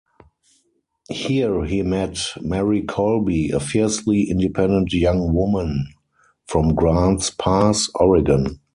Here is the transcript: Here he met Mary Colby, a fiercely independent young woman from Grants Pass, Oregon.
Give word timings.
Here 1.11 1.63
he 1.63 1.83
met 1.83 2.17
Mary 2.41 2.81
Colby, 2.81 3.51
a 3.51 3.59
fiercely 3.59 4.23
independent 4.23 4.91
young 4.93 5.31
woman 5.31 5.93
from 6.47 6.73
Grants 6.73 7.29
Pass, 7.29 7.87
Oregon. 7.93 8.59